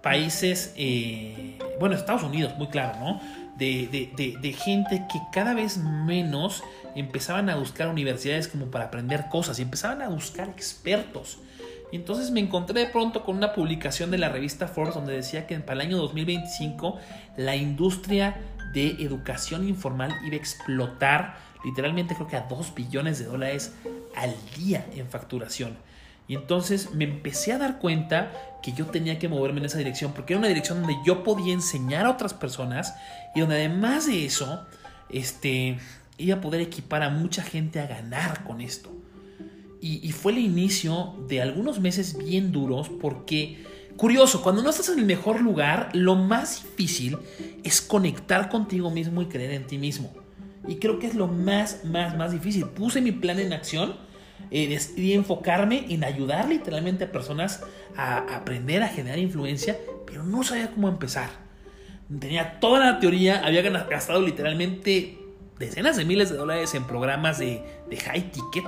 países, 0.02 0.72
eh, 0.76 1.58
bueno, 1.78 1.94
Estados 1.94 2.22
Unidos, 2.22 2.54
muy 2.58 2.68
claro, 2.68 2.98
¿no? 2.98 3.20
De, 3.56 4.56
gente 4.58 5.06
que 5.12 5.20
cada 5.32 5.54
vez 5.54 5.78
menos 5.78 6.64
empezaban 6.96 7.48
a 7.48 7.54
buscar 7.54 7.88
universidades 7.88 8.48
como 8.48 8.66
para 8.66 8.86
aprender 8.86 9.28
cosas 9.28 9.58
y 9.60 9.62
empezaban 9.62 10.02
a 10.02 10.08
buscar 10.08 10.48
expertos. 10.48 11.38
Y 11.92 11.96
entonces 11.96 12.30
me 12.30 12.40
encontré 12.40 12.80
de 12.80 12.86
pronto 12.86 13.22
con 13.22 13.36
una 13.36 13.52
publicación 13.52 14.10
de 14.10 14.18
la 14.18 14.30
revista 14.30 14.66
Forbes 14.66 14.94
donde 14.94 15.12
decía 15.12 15.46
que 15.46 15.56
para 15.60 15.80
el 15.80 15.88
año 15.88 15.98
2025 15.98 16.98
la 17.36 17.54
industria 17.54 18.40
de 18.72 19.02
educación 19.02 19.68
informal 19.68 20.12
iba 20.24 20.34
a 20.34 20.38
explotar 20.38 21.36
literalmente 21.64 22.14
creo 22.14 22.26
que 22.26 22.36
a 22.36 22.42
2 22.42 22.74
billones 22.74 23.18
de 23.18 23.26
dólares 23.26 23.72
al 24.16 24.34
día 24.56 24.86
en 24.94 25.08
facturación. 25.08 25.76
Y 26.28 26.34
entonces 26.34 26.94
me 26.94 27.04
empecé 27.04 27.52
a 27.52 27.58
dar 27.58 27.78
cuenta 27.78 28.32
que 28.62 28.72
yo 28.72 28.86
tenía 28.86 29.18
que 29.18 29.28
moverme 29.28 29.60
en 29.60 29.66
esa 29.66 29.78
dirección, 29.78 30.12
porque 30.12 30.34
era 30.34 30.38
una 30.38 30.48
dirección 30.48 30.80
donde 30.80 30.96
yo 31.04 31.24
podía 31.24 31.52
enseñar 31.52 32.06
a 32.06 32.10
otras 32.10 32.32
personas 32.32 32.94
y 33.34 33.40
donde 33.40 33.56
además 33.56 34.06
de 34.06 34.24
eso, 34.24 34.66
este, 35.08 35.78
iba 36.16 36.36
a 36.36 36.40
poder 36.40 36.60
equipar 36.60 37.02
a 37.02 37.10
mucha 37.10 37.42
gente 37.42 37.80
a 37.80 37.86
ganar 37.86 38.44
con 38.44 38.60
esto. 38.60 38.90
Y, 39.80 40.06
y 40.06 40.12
fue 40.12 40.32
el 40.32 40.38
inicio 40.38 41.16
de 41.28 41.42
algunos 41.42 41.80
meses 41.80 42.16
bien 42.16 42.52
duros 42.52 42.88
porque 42.88 43.64
curioso, 44.02 44.42
cuando 44.42 44.64
no 44.64 44.70
estás 44.70 44.88
en 44.88 44.98
el 44.98 45.04
mejor 45.04 45.40
lugar, 45.40 45.90
lo 45.92 46.16
más 46.16 46.64
difícil 46.64 47.18
es 47.62 47.80
conectar 47.80 48.48
contigo 48.48 48.90
mismo 48.90 49.22
y 49.22 49.26
creer 49.26 49.52
en 49.52 49.64
ti 49.68 49.78
mismo. 49.78 50.12
Y 50.66 50.80
creo 50.80 50.98
que 50.98 51.06
es 51.06 51.14
lo 51.14 51.28
más, 51.28 51.84
más, 51.84 52.16
más 52.16 52.32
difícil. 52.32 52.66
Puse 52.66 53.00
mi 53.00 53.12
plan 53.12 53.38
en 53.38 53.52
acción, 53.52 53.94
eh, 54.50 54.66
decidí 54.66 55.12
enfocarme 55.12 55.86
en 55.88 56.02
ayudar 56.02 56.48
literalmente 56.48 57.04
a 57.04 57.12
personas 57.12 57.62
a 57.96 58.16
aprender 58.34 58.82
a 58.82 58.88
generar 58.88 59.20
influencia, 59.20 59.78
pero 60.04 60.24
no 60.24 60.42
sabía 60.42 60.72
cómo 60.72 60.88
empezar. 60.88 61.30
Tenía 62.18 62.58
toda 62.58 62.80
la 62.80 62.98
teoría, 62.98 63.46
había 63.46 63.62
gastado 63.62 64.20
literalmente 64.20 65.16
decenas 65.60 65.96
de 65.96 66.04
miles 66.04 66.28
de 66.28 66.38
dólares 66.38 66.74
en 66.74 66.88
programas 66.88 67.38
de, 67.38 67.62
high 68.04 68.32
ticket 68.32 68.64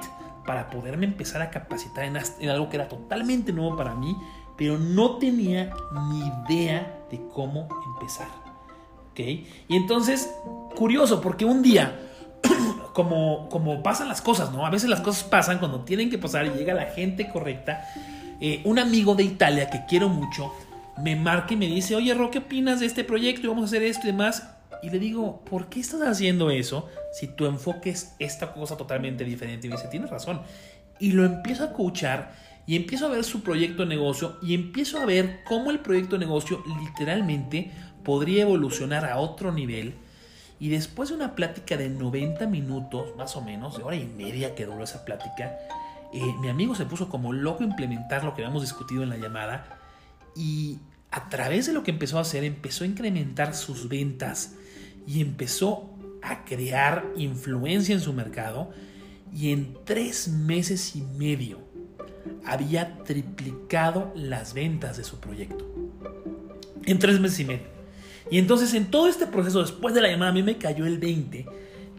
para 0.47 0.71
poderme 0.71 1.07
empezar 1.07 1.43
a 1.43 1.51
capacitar 1.51 2.05
en, 2.05 2.19
en 2.39 2.51
algo 2.51 2.69
que 2.69 2.77
era 2.77 2.89
totalmente 2.89 3.53
nuevo 3.53 3.77
para 3.77 3.97
mí, 3.97 4.15
pero 4.57 4.79
no 4.79 5.17
tenía 5.19 5.73
ni 6.11 6.55
idea 6.55 7.01
de 7.11 7.21
cómo 7.33 7.69
empezar. 7.95 8.29
¿Ok? 9.11 9.21
Y 9.21 9.77
entonces, 9.77 10.31
curioso, 10.75 11.21
porque 11.21 11.45
un 11.45 11.63
día, 11.63 12.01
como, 12.95 13.49
como 13.49 13.83
pasan 13.83 14.09
las 14.09 14.21
cosas, 14.23 14.53
¿no? 14.53 14.67
A 14.67 14.71
veces 14.71 14.89
las 14.89 15.01
cosas 15.01 15.25
pasan 15.25 15.59
cuando 15.59 15.81
tienen 15.81 16.11
que 16.11 16.19
pasar 16.19 16.47
y 16.47 16.51
llega 16.51 16.75
la 16.75 16.87
gente 16.87 17.29
correcta. 17.29 17.85
Eh, 18.41 18.61
un 18.65 18.79
amigo 18.79 19.15
de 19.15 19.23
Italia 19.23 19.71
que 19.71 19.85
quiero 19.89 20.09
mucho 20.09 20.53
me 21.03 21.17
marca 21.17 21.55
y 21.55 21.57
me 21.57 21.67
dice, 21.67 21.95
oye, 21.97 22.15
Ro, 22.15 22.31
¿qué 22.31 22.39
opinas 22.39 22.81
de 22.81 22.87
este 22.87 23.05
proyecto? 23.05 23.47
Y 23.47 23.49
vamos 23.49 23.65
a 23.65 23.67
hacer 23.67 23.83
esto 23.83 24.03
y 24.05 24.13
demás. 24.13 24.49
Y 24.83 24.91
le 24.91 24.99
digo, 24.99 25.41
¿por 25.45 25.69
qué 25.69 25.81
estás 25.81 26.03
haciendo 26.03 26.51
eso 26.51 26.89
si 27.13 27.27
tu 27.27 27.47
enfoque 27.47 27.91
es 27.91 28.15
esta 28.19 28.53
cosa 28.53 28.77
totalmente 28.77 29.25
diferente? 29.25 29.67
Y 29.67 29.71
me 29.71 29.77
dice, 29.77 29.89
tienes 29.89 30.11
razón. 30.11 30.43
Y 31.01 31.13
lo 31.13 31.25
empiezo 31.25 31.65
a 31.65 31.73
coachar 31.73 32.33
y 32.67 32.77
empiezo 32.77 33.07
a 33.07 33.11
ver 33.11 33.25
su 33.25 33.43
proyecto 33.43 33.83
de 33.83 33.89
negocio 33.89 34.39
y 34.43 34.55
empiezo 34.55 34.99
a 34.99 35.05
ver 35.05 35.43
cómo 35.45 35.71
el 35.71 35.81
proyecto 35.81 36.17
de 36.17 36.25
negocio 36.25 36.63
literalmente 36.81 37.71
podría 38.03 38.43
evolucionar 38.43 39.05
a 39.05 39.19
otro 39.19 39.53
nivel. 39.53 39.95
Y 40.61 40.69
después 40.69 41.11
de 41.11 41.17
una 41.17 41.35
plática 41.35 41.77
de 41.77 41.91
90 41.91 42.47
minutos, 42.47 43.15
más 43.17 43.37
o 43.37 43.43
menos, 43.43 43.77
de 43.77 43.83
hora 43.83 43.97
y 43.97 44.07
media 44.07 44.55
que 44.55 44.67
duró 44.67 44.83
esa 44.83 45.05
plática, 45.05 45.59
eh, 46.13 46.23
mi 46.41 46.49
amigo 46.49 46.75
se 46.75 46.87
puso 46.87 47.09
como 47.09 47.33
loco 47.33 47.65
a 47.65 47.67
implementar 47.67 48.25
lo 48.25 48.35
que 48.35 48.43
habíamos 48.43 48.63
discutido 48.63 49.03
en 49.03 49.11
la 49.11 49.17
llamada 49.17 49.79
y 50.37 50.79
a 51.11 51.29
través 51.29 51.67
de 51.67 51.73
lo 51.73 51.83
que 51.83 51.91
empezó 51.91 52.19
a 52.19 52.23
hacer, 52.23 52.45
empezó 52.45 52.85
a 52.85 52.87
incrementar 52.87 53.55
sus 53.55 53.89
ventas 53.89 54.55
y 55.07 55.21
empezó 55.21 55.91
a 56.23 56.45
crear 56.45 57.05
influencia 57.17 57.95
en 57.95 58.01
su 58.01 58.13
mercado 58.13 58.71
y 59.33 59.53
en 59.53 59.77
tres 59.85 60.29
meses 60.29 60.97
y 60.97 61.03
medio 61.03 61.74
había 62.45 62.99
triplicado 63.05 64.13
las 64.15 64.55
ventas 64.55 64.97
de 64.97 65.05
su 65.05 65.19
proyecto. 65.19 65.67
En 66.85 66.99
tres 66.99 67.21
meses 67.21 67.41
y 67.41 67.45
medio. 67.45 67.75
Y 68.31 68.39
entonces 68.39 68.75
en 68.75 68.91
todo 68.91 69.09
este 69.09 69.27
proceso, 69.27 69.61
después 69.61 69.95
de 69.95 70.01
la 70.01 70.09
llamada, 70.09 70.31
a 70.31 70.35
mí 70.35 70.43
me 70.43 70.59
cayó 70.59 70.87
el 70.87 70.99
20, 70.99 71.47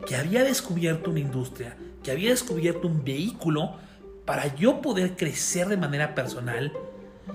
que 0.05 0.15
había 0.15 0.43
descubierto 0.43 1.11
una 1.11 1.19
industria, 1.19 1.75
que 2.03 2.11
había 2.11 2.29
descubierto 2.29 2.87
un 2.87 3.03
vehículo 3.03 3.75
para 4.25 4.55
yo 4.55 4.81
poder 4.81 5.15
crecer 5.15 5.67
de 5.67 5.77
manera 5.77 6.15
personal 6.15 6.73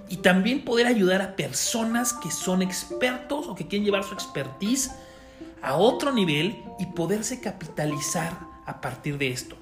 y 0.08 0.18
también 0.18 0.64
poder 0.64 0.86
ayudar 0.86 1.22
a 1.22 1.36
personas 1.36 2.12
que 2.12 2.30
son 2.30 2.62
expertos 2.62 3.46
o 3.46 3.54
que 3.54 3.66
quieren 3.66 3.84
llevar 3.84 4.04
su 4.04 4.14
expertise 4.14 4.90
a 5.62 5.76
otro 5.76 6.12
nivel 6.12 6.62
y 6.78 6.86
poderse 6.86 7.40
capitalizar 7.40 8.38
a 8.66 8.80
partir 8.80 9.18
de 9.18 9.30
esto 9.30 9.56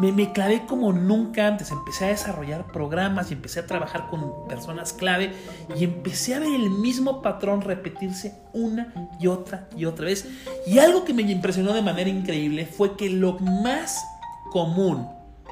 me, 0.00 0.32
clavé 0.32 0.64
como 0.66 0.92
nunca 0.92 1.46
antes. 1.46 1.70
Empecé 1.70 2.06
a 2.06 2.08
desarrollar 2.08 2.66
programas 2.72 3.30
y 3.30 3.34
empecé 3.34 3.60
a 3.60 3.66
trabajar 3.66 4.08
con 4.08 4.48
personas 4.48 4.92
clave 4.92 5.32
y 5.76 5.84
empecé 5.84 6.34
a 6.34 6.40
ver 6.40 6.52
el 6.52 6.70
mismo 6.70 7.22
patrón 7.22 7.60
repetirse 7.60 8.34
una 8.52 8.92
y 9.20 9.26
otra 9.26 9.68
y 9.76 9.84
otra 9.84 10.06
vez. 10.06 10.26
Y 10.66 10.78
algo 10.78 11.04
que 11.04 11.12
me 11.12 11.22
impresionó 11.22 11.72
de 11.72 11.82
manera 11.82 12.08
increíble 12.08 12.66
fue 12.66 12.96
que 12.96 13.10
lo 13.10 13.38
más 13.38 14.02
común 14.50 15.08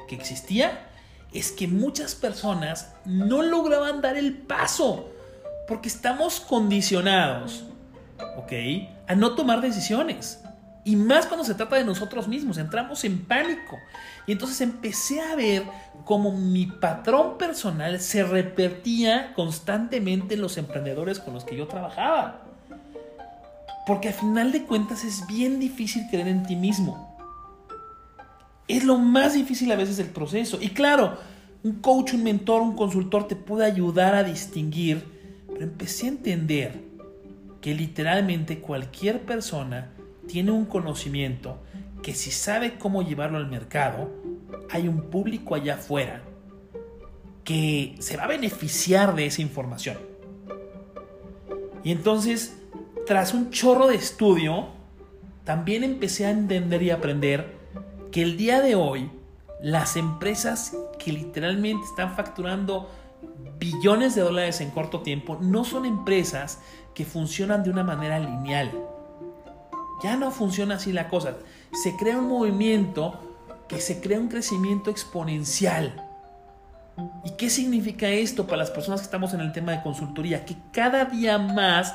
que 0.09 0.15
existía 0.15 0.87
es 1.33 1.53
que 1.53 1.69
muchas 1.69 2.15
personas 2.15 2.95
no 3.05 3.43
lograban 3.43 4.01
dar 4.01 4.17
el 4.17 4.33
paso 4.35 5.11
porque 5.69 5.89
estamos 5.89 6.41
condicionados, 6.41 7.65
¿ok? 8.39 8.53
A 9.07 9.15
no 9.15 9.35
tomar 9.35 9.61
decisiones. 9.61 10.43
Y 10.89 10.97
más 10.97 11.27
cuando 11.27 11.45
se 11.45 11.53
trata 11.53 11.77
de 11.77 11.85
nosotros 11.85 12.29
mismos, 12.29 12.57
entramos 12.57 13.05
en 13.05 13.19
pánico. 13.27 13.79
Y 14.27 14.33
entonces 14.33 14.63
empecé 14.63 15.21
a 15.21 15.37
ver 15.37 15.65
cómo 16.07 16.33
mi 16.33 16.65
patrón 16.65 17.37
personal 17.37 18.01
se 18.01 18.25
repetía 18.25 19.35
constantemente 19.35 20.37
en 20.37 20.41
los 20.41 20.57
emprendedores 20.57 21.19
con 21.21 21.35
los 21.35 21.45
que 21.45 21.57
yo 21.57 21.69
trabajaba. 21.69 22.41
Porque 23.87 24.09
al 24.09 24.15
final 24.15 24.51
de 24.51 24.63
cuentas 24.63 25.05
es 25.05 25.27
bien 25.27 25.61
difícil 25.61 26.05
creer 26.09 26.29
en 26.29 26.47
ti 26.47 26.57
mismo. 26.57 27.19
Es 28.67 28.83
lo 28.83 28.97
más 28.97 29.35
difícil 29.35 29.71
a 29.71 29.77
veces 29.77 29.99
del 29.99 30.09
proceso. 30.09 30.57
Y 30.59 30.71
claro, 30.71 31.19
un 31.65 31.83
coach, 31.83 32.15
un 32.15 32.23
mentor, 32.25 32.63
un 32.63 32.77
consultor 32.77 33.29
te 33.29 33.37
puede 33.37 33.67
ayudar 33.67 34.15
a 34.15 34.25
distinguir. 34.25 35.05
Pero 35.49 35.65
empecé 35.65 36.07
a 36.07 36.09
entender 36.09 36.81
que 37.61 37.75
literalmente 37.75 38.61
cualquier 38.61 39.27
persona 39.27 39.91
tiene 40.29 40.53
un 40.53 40.67
conocimiento 40.67 41.59
que 42.03 42.15
si 42.15 42.31
sabe 42.31 42.79
cómo 42.79 43.03
llevarlo 43.03 43.39
al 43.39 43.49
mercado, 43.49 44.11
hay 44.71 44.87
un 44.87 45.11
público 45.11 45.57
allá 45.57 45.75
afuera 45.75 46.23
que 47.43 47.97
se 47.99 48.17
va 48.17 48.25
a 48.25 48.29
beneficiar 48.29 49.17
de 49.17 49.27
esa 49.27 49.43
información. 49.43 49.99
Y 51.83 51.91
entonces, 51.91 52.57
tras 53.07 53.35
un 53.35 53.51
chorro 53.51 53.89
de 53.89 53.97
estudio, 53.97 54.69
también 55.45 55.83
empecé 55.83 56.27
a 56.27 56.31
entender 56.31 56.83
y 56.83 56.91
aprender 56.91 57.57
que 58.13 58.23
el 58.23 58.37
día 58.37 58.61
de 58.61 58.75
hoy 58.75 59.11
las 59.61 59.97
empresas 59.97 60.77
que 60.99 61.13
literalmente 61.13 61.85
están 61.85 62.15
facturando 62.15 62.91
billones 63.59 64.15
de 64.15 64.23
dólares 64.23 64.61
en 64.61 64.71
corto 64.71 65.01
tiempo 65.01 65.39
no 65.41 65.65
son 65.65 65.85
empresas 65.85 66.61
que 66.95 67.05
funcionan 67.05 67.65
de 67.65 67.71
una 67.71 67.83
manera 67.83 68.21
lineal 68.21 68.71
ya 70.03 70.17
no 70.17 70.31
funciona 70.31 70.77
así 70.77 70.93
la 70.93 71.09
cosa. 71.09 71.37
Se 71.83 71.97
crea 71.97 72.19
un 72.19 72.29
movimiento 72.29 73.37
que 73.69 73.81
se 73.81 74.01
crea 74.01 74.19
un 74.19 74.29
crecimiento 74.29 74.91
exponencial. 74.91 76.05
¿Y 77.25 77.31
qué 77.37 77.49
significa 77.49 78.09
esto 78.09 78.47
para 78.47 78.59
las 78.59 78.71
personas 78.71 79.01
que 79.01 79.05
estamos 79.05 79.33
en 79.35 79.41
el 79.41 79.53
tema 79.53 79.73
de 79.73 79.83
consultoría? 79.83 80.45
Que 80.45 80.57
cada 80.73 81.05
día 81.05 81.39
más 81.39 81.95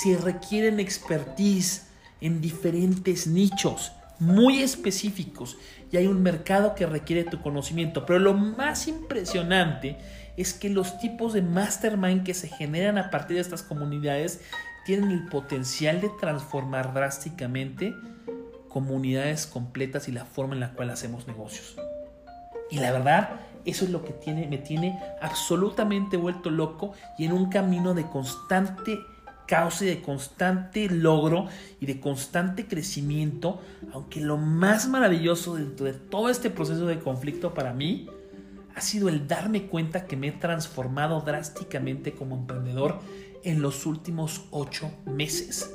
se 0.00 0.16
requieren 0.18 0.78
expertise 0.78 1.86
en 2.20 2.40
diferentes 2.40 3.26
nichos 3.26 3.92
muy 4.18 4.62
específicos 4.62 5.56
y 5.90 5.96
hay 5.96 6.06
un 6.06 6.22
mercado 6.22 6.74
que 6.74 6.86
requiere 6.86 7.24
tu 7.24 7.40
conocimiento. 7.40 8.06
Pero 8.06 8.18
lo 8.18 8.34
más 8.34 8.86
impresionante 8.86 9.98
es 10.36 10.54
que 10.54 10.70
los 10.70 10.98
tipos 10.98 11.32
de 11.32 11.42
mastermind 11.42 12.22
que 12.22 12.34
se 12.34 12.48
generan 12.48 12.98
a 12.98 13.10
partir 13.10 13.36
de 13.36 13.42
estas 13.42 13.62
comunidades 13.62 14.40
tienen 14.84 15.10
el 15.10 15.26
potencial 15.26 16.00
de 16.00 16.10
transformar 16.20 16.94
drásticamente 16.94 17.94
comunidades 18.68 19.46
completas 19.46 20.08
y 20.08 20.12
la 20.12 20.24
forma 20.24 20.54
en 20.54 20.60
la 20.60 20.72
cual 20.72 20.90
hacemos 20.90 21.26
negocios. 21.26 21.76
Y 22.70 22.78
la 22.78 22.90
verdad, 22.90 23.40
eso 23.64 23.84
es 23.84 23.90
lo 23.90 24.02
que 24.02 24.14
me 24.48 24.58
tiene 24.58 24.98
absolutamente 25.20 26.16
vuelto 26.16 26.50
loco 26.50 26.92
y 27.18 27.26
en 27.26 27.32
un 27.32 27.50
camino 27.50 27.94
de 27.94 28.06
constante 28.06 28.98
causa 29.46 29.84
y 29.84 29.88
de 29.88 30.00
constante 30.00 30.88
logro 30.88 31.48
y 31.78 31.86
de 31.86 32.00
constante 32.00 32.66
crecimiento, 32.66 33.60
aunque 33.92 34.20
lo 34.20 34.38
más 34.38 34.88
maravilloso 34.88 35.56
dentro 35.56 35.84
de 35.84 35.92
todo 35.92 36.30
este 36.30 36.48
proceso 36.48 36.86
de 36.86 36.98
conflicto 36.98 37.52
para 37.52 37.74
mí 37.74 38.08
ha 38.74 38.80
sido 38.80 39.10
el 39.10 39.28
darme 39.28 39.66
cuenta 39.66 40.06
que 40.06 40.16
me 40.16 40.28
he 40.28 40.32
transformado 40.32 41.20
drásticamente 41.20 42.12
como 42.14 42.36
emprendedor 42.36 43.00
en 43.44 43.62
los 43.62 43.86
últimos 43.86 44.44
ocho 44.50 44.90
meses. 45.06 45.74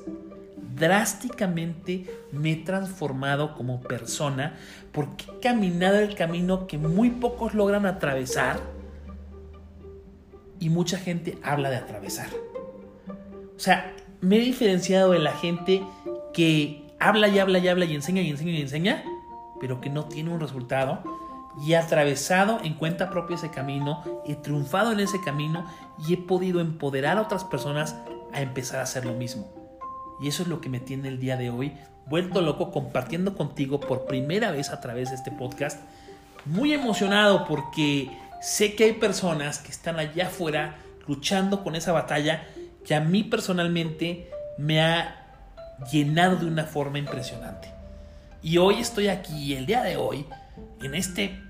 Drásticamente 0.76 2.06
me 2.32 2.52
he 2.52 2.56
transformado 2.58 3.56
como 3.56 3.82
persona 3.82 4.58
porque 4.92 5.26
he 5.26 5.40
caminado 5.40 5.98
el 6.00 6.16
camino 6.16 6.68
que 6.68 6.78
muy 6.78 7.10
pocos 7.10 7.54
logran 7.54 7.86
atravesar 7.86 8.60
y 10.60 10.70
mucha 10.70 10.98
gente 10.98 11.38
habla 11.44 11.70
de 11.70 11.78
atravesar. 11.78 12.30
O 13.56 13.60
sea, 13.60 13.96
me 14.22 14.38
he 14.38 14.40
diferenciado 14.40 15.12
de 15.12 15.20
la 15.20 15.34
gente 15.34 15.84
que 16.34 16.84
habla 17.00 17.28
y 17.28 17.40
habla 17.40 17.60
y 17.60 17.68
habla 17.68 17.86
y 17.86 17.96
enseña 17.96 18.22
y 18.22 18.30
enseña 18.30 18.52
y 18.52 18.62
enseña, 18.62 19.04
pero 19.60 19.82
que 19.82 19.90
no 19.90 20.06
tiene 20.06 20.32
un 20.32 20.40
resultado 20.40 21.04
y 21.60 21.74
he 21.74 21.78
atravesado 21.78 22.60
en 22.64 22.76
cuenta 22.76 23.10
propia 23.10 23.36
ese 23.36 23.50
camino, 23.50 24.04
he 24.26 24.36
triunfado 24.36 24.92
en 24.92 25.00
ese 25.00 25.20
camino 25.22 25.66
y 26.08 26.14
he 26.14 26.18
podido 26.18 26.60
empoderar 26.60 27.18
a 27.18 27.22
otras 27.22 27.44
personas 27.44 27.96
a 28.34 28.42
empezar 28.42 28.80
a 28.80 28.84
hacer 28.84 29.06
lo 29.06 29.14
mismo. 29.14 29.48
Y 30.22 30.28
eso 30.28 30.44
es 30.44 30.50
lo 30.50 30.62
que 30.62 30.70
me 30.70 30.80
tiene 30.80 31.08
el 31.08 31.20
día 31.20 31.38
de 31.38 31.50
hoy, 31.50 31.74
vuelto 32.06 32.42
loco 32.42 32.72
compartiendo 32.72 33.36
contigo 33.36 33.80
por 33.80 34.06
primera 34.06 34.52
vez 34.52 34.70
a 34.70 34.82
través 34.82 35.10
de 35.10 35.16
este 35.16 35.32
podcast. 35.32 35.80
Muy 36.46 36.74
emocionado 36.74 37.46
porque 37.46 38.10
sé 38.42 38.76
que 38.76 38.86
hay 38.86 38.94
personas 38.94 39.60
que 39.60 39.72
están 39.72 40.00
allá 40.00 40.28
afuera 40.28 40.78
luchando 41.08 41.64
con 41.64 41.76
esa 41.76 41.92
batalla 41.92 42.44
que 42.86 42.96
a 42.96 43.02
mí 43.02 43.24
personalmente 43.24 44.30
me 44.58 44.82
ha 44.82 45.26
llenado 45.92 46.38
de 46.38 46.46
una 46.46 46.64
forma 46.64 47.00
impresionante. 47.00 47.72
Y 48.42 48.58
hoy 48.58 48.80
estoy 48.80 49.08
aquí, 49.08 49.56
el 49.56 49.66
día 49.66 49.84
de 49.84 49.98
hoy, 49.98 50.26
en 50.82 50.96
este 50.96 51.47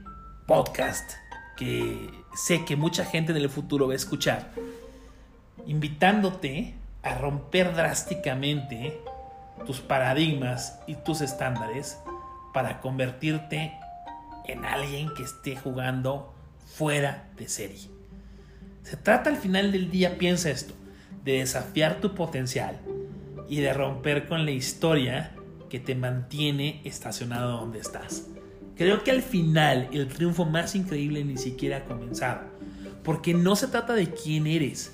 podcast 0.48 1.12
que 1.58 2.10
sé 2.34 2.64
que 2.64 2.78
mucha 2.78 3.04
gente 3.04 3.34
en 3.34 3.38
el 3.38 3.50
futuro 3.50 3.88
va 3.88 3.94
a 3.94 3.98
escuchar, 3.98 4.52
invitándote 5.66 6.74
a 7.04 7.16
romper 7.16 7.76
drásticamente 7.76 9.02
tus 9.66 9.82
paradigmas 9.82 10.80
y 10.88 10.96
tus 10.96 11.20
estándares 11.20 11.98
para 12.54 12.80
convertirte 12.80 13.74
en 14.46 14.64
alguien 14.64 15.14
que 15.16 15.24
esté 15.24 15.58
jugando 15.58 16.34
fuera 16.66 17.28
de 17.36 17.50
serie. 17.50 17.90
Se 18.84 18.96
trata 18.96 19.30
al 19.30 19.38
final 19.38 19.74
del 19.74 19.92
día, 19.92 20.18
piensa 20.18 20.50
esto, 20.50 20.74
de 21.26 21.40
desafiar 21.40 22.00
tu 22.00 22.16
potencial 22.16 22.80
y 23.50 23.60
de 23.60 23.74
romper 23.74 24.30
con 24.30 24.46
la 24.46 24.52
historia 24.52 25.34
que 25.70 25.82
te 25.82 25.94
mantiene 25.94 26.82
estacionado 26.86 27.60
donde 27.60 27.80
estás. 27.80 28.28
Creo 28.78 29.04
que 29.04 29.12
al 29.12 29.24
final 29.24 29.90
el 29.92 30.08
triunfo 30.08 30.46
más 30.46 30.76
increíble 30.76 31.24
ni 31.26 31.38
siquiera 31.38 31.78
ha 31.78 31.86
comenzado, 31.86 32.42
porque 33.04 33.34
no 33.34 33.56
se 33.56 33.68
trata 33.68 33.94
de 33.94 34.12
quién 34.12 34.46
eres. 34.46 34.94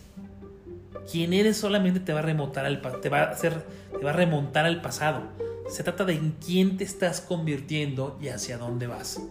Quién 1.11 1.33
eres 1.33 1.57
solamente 1.57 1.99
te 1.99 2.13
va 2.13 2.19
a 2.19 2.23
remontar 2.23 2.65
al, 2.65 2.81
te 3.01 3.09
va 3.09 3.23
a 3.23 3.31
hacer, 3.31 3.65
te 3.91 4.05
va 4.05 4.11
a 4.11 4.13
remontar 4.13 4.65
al 4.65 4.81
pasado. 4.81 5.23
Se 5.69 5.83
trata 5.83 6.05
de 6.05 6.13
en 6.13 6.31
quién 6.43 6.77
te 6.77 6.85
estás 6.85 7.19
convirtiendo 7.19 8.17
y 8.21 8.29
hacia 8.29 8.57
dónde 8.57 8.87
vas. 8.87 9.21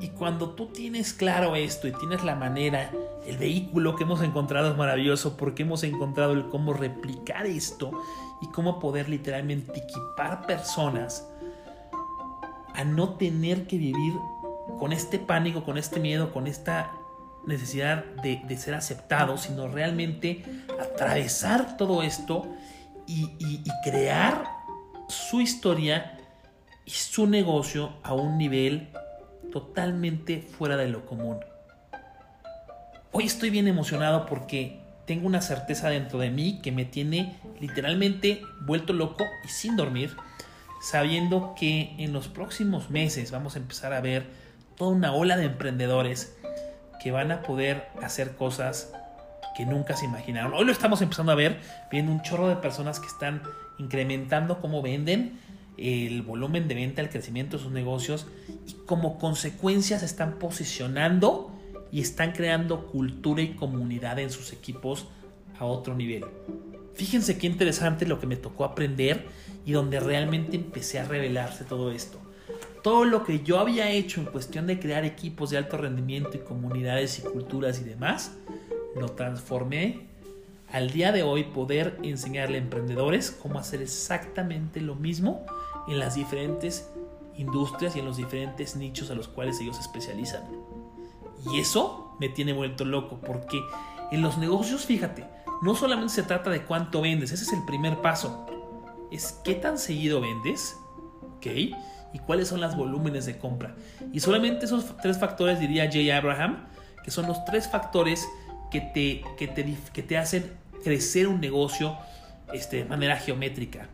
Y 0.00 0.08
cuando 0.08 0.50
tú 0.50 0.68
tienes 0.68 1.12
claro 1.12 1.54
esto 1.54 1.86
y 1.86 1.92
tienes 1.92 2.24
la 2.24 2.36
manera, 2.36 2.90
el 3.26 3.36
vehículo 3.36 3.94
que 3.94 4.04
hemos 4.04 4.22
encontrado 4.22 4.70
es 4.70 4.76
maravilloso 4.78 5.36
porque 5.36 5.64
hemos 5.64 5.82
encontrado 5.82 6.32
el 6.32 6.48
cómo 6.48 6.72
replicar 6.72 7.44
esto 7.44 7.90
y 8.40 8.46
cómo 8.52 8.78
poder 8.78 9.10
literalmente 9.10 9.80
equipar 9.80 10.46
personas 10.46 11.29
a 12.74 12.84
no 12.84 13.10
tener 13.14 13.66
que 13.66 13.76
vivir 13.78 14.14
con 14.78 14.92
este 14.92 15.18
pánico, 15.18 15.64
con 15.64 15.78
este 15.78 16.00
miedo, 16.00 16.32
con 16.32 16.46
esta 16.46 16.92
necesidad 17.46 18.04
de, 18.22 18.56
ser 18.56 18.74
aceptado, 18.74 19.38
sino 19.38 19.68
realmente 19.68 20.44
atravesar 20.80 21.76
todo 21.76 22.02
esto 22.02 22.46
y, 23.06 23.30
y 23.38 23.64
crear 23.82 24.44
su 25.08 25.40
historia 25.40 26.18
y 26.84 26.90
su 26.90 27.26
negocio 27.26 27.94
a 28.02 28.14
un 28.14 28.38
nivel 28.38 28.90
totalmente 29.50 30.42
fuera 30.42 30.76
de 30.76 30.88
lo 30.88 31.06
común. 31.06 31.38
Hoy 33.12 33.24
estoy 33.24 33.50
bien 33.50 33.66
emocionado 33.66 34.26
porque 34.26 34.80
tengo 35.06 35.26
una 35.26 35.42
certeza 35.42 35.88
dentro 35.88 36.20
de 36.20 36.30
mí 36.30 36.60
que 36.62 36.70
me 36.70 36.84
tiene 36.84 37.36
literalmente 37.58 38.42
vuelto 38.60 38.92
loco 38.92 39.24
y 39.44 39.48
sin 39.48 39.76
dormir, 39.76 40.16
sabiendo 40.80 41.54
que 41.58 41.94
en 41.98 42.12
los 42.12 42.28
próximos 42.28 42.90
meses 42.90 43.30
vamos 43.30 43.54
a 43.54 43.58
empezar 43.58 43.92
a 43.92 44.00
ver 44.00 44.26
toda 44.76 44.92
una 44.92 45.12
ola 45.12 45.36
de 45.36 45.44
emprendedores 45.44 46.36
que 47.02 47.10
van 47.10 47.30
a 47.32 47.42
poder 47.42 47.86
hacer 48.02 48.34
cosas 48.34 48.92
que 49.56 49.66
nunca 49.66 49.96
se 49.96 50.06
imaginaron. 50.06 50.54
Hoy 50.54 50.64
lo 50.64 50.72
estamos 50.72 51.02
empezando 51.02 51.32
a 51.32 51.34
ver, 51.34 51.58
viendo 51.90 52.12
un 52.12 52.22
chorro 52.22 52.48
de 52.48 52.56
personas 52.56 52.98
que 52.98 53.06
están 53.06 53.42
incrementando 53.78 54.60
cómo 54.60 54.80
venden, 54.82 55.38
el 55.76 56.22
volumen 56.22 56.68
de 56.68 56.74
venta, 56.74 57.00
el 57.00 57.08
crecimiento 57.08 57.56
de 57.56 57.62
sus 57.62 57.72
negocios 57.72 58.26
y 58.66 58.72
como 58.86 59.18
consecuencia 59.18 59.98
se 59.98 60.06
están 60.06 60.38
posicionando 60.38 61.50
y 61.90 62.00
están 62.00 62.32
creando 62.32 62.86
cultura 62.86 63.42
y 63.42 63.54
comunidad 63.54 64.18
en 64.18 64.30
sus 64.30 64.52
equipos 64.52 65.08
a 65.58 65.64
otro 65.64 65.94
nivel. 65.94 66.24
Fíjense 66.94 67.38
qué 67.38 67.46
interesante 67.46 68.06
lo 68.06 68.20
que 68.20 68.26
me 68.26 68.36
tocó 68.36 68.64
aprender 68.64 69.26
y 69.64 69.72
donde 69.72 70.00
realmente 70.00 70.56
empecé 70.56 70.98
a 70.98 71.04
revelarse 71.04 71.64
todo 71.64 71.90
esto. 71.90 72.18
Todo 72.82 73.04
lo 73.04 73.24
que 73.24 73.40
yo 73.40 73.58
había 73.58 73.90
hecho 73.90 74.20
en 74.20 74.26
cuestión 74.26 74.66
de 74.66 74.78
crear 74.80 75.04
equipos 75.04 75.50
de 75.50 75.58
alto 75.58 75.76
rendimiento 75.76 76.30
y 76.34 76.40
comunidades 76.40 77.18
y 77.18 77.22
culturas 77.22 77.80
y 77.80 77.84
demás, 77.84 78.32
lo 78.96 79.10
transformé 79.10 80.08
al 80.72 80.90
día 80.90 81.12
de 81.12 81.22
hoy 81.22 81.44
poder 81.44 81.98
enseñarle 82.02 82.58
a 82.58 82.60
emprendedores 82.60 83.30
cómo 83.30 83.58
hacer 83.58 83.82
exactamente 83.82 84.80
lo 84.80 84.94
mismo 84.94 85.44
en 85.88 85.98
las 85.98 86.14
diferentes 86.14 86.88
industrias 87.36 87.96
y 87.96 88.00
en 88.00 88.04
los 88.04 88.16
diferentes 88.16 88.76
nichos 88.76 89.10
a 89.10 89.14
los 89.14 89.28
cuales 89.28 89.60
ellos 89.60 89.76
se 89.76 89.82
especializan. 89.82 90.42
Y 91.52 91.60
eso 91.60 92.14
me 92.20 92.28
tiene 92.28 92.52
vuelto 92.52 92.84
loco 92.84 93.18
porque 93.20 93.60
en 94.10 94.22
los 94.22 94.38
negocios, 94.38 94.84
fíjate, 94.84 95.24
no 95.62 95.74
solamente 95.74 96.14
se 96.14 96.22
trata 96.22 96.50
de 96.50 96.62
cuánto 96.62 97.02
vendes, 97.02 97.32
ese 97.32 97.44
es 97.44 97.52
el 97.52 97.64
primer 97.64 98.00
paso. 98.00 98.46
Es 99.10 99.40
qué 99.44 99.54
tan 99.54 99.78
seguido 99.78 100.20
vendes, 100.20 100.76
¿ok? 101.36 101.46
Y 102.12 102.18
cuáles 102.26 102.48
son 102.48 102.60
los 102.60 102.76
volúmenes 102.76 103.26
de 103.26 103.38
compra. 103.38 103.74
Y 104.12 104.20
solamente 104.20 104.64
esos 104.66 104.96
tres 104.98 105.18
factores, 105.18 105.60
diría 105.60 105.90
Jay 105.90 106.10
Abraham, 106.10 106.66
que 107.04 107.10
son 107.10 107.26
los 107.26 107.44
tres 107.44 107.68
factores 107.68 108.26
que 108.70 108.80
te, 108.80 109.22
que 109.36 109.48
te, 109.48 109.76
que 109.92 110.02
te 110.02 110.16
hacen 110.16 110.52
crecer 110.82 111.28
un 111.28 111.40
negocio 111.40 111.96
este, 112.52 112.78
de 112.78 112.84
manera 112.84 113.16
geométrica. 113.16 113.88